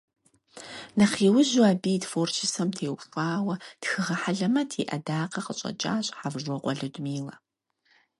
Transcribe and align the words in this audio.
Нэхъ 0.97 1.19
иужьу 1.27 1.63
абы 1.71 1.89
и 1.97 1.99
творчествэм 2.03 2.69
теухуауэ 2.77 3.55
тхыгъэ 3.81 4.15
хьэлэмэт 4.21 4.69
и 4.81 4.83
Ӏэдакъэ 4.89 5.41
къыщӀэкӀащ 5.45 6.05
Хьэвжокъуэ 6.17 6.73
Людмилэ. 6.79 7.35